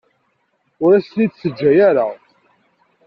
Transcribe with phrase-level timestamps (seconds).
[0.83, 2.07] Ur ak-ten-id-teǧǧa ara.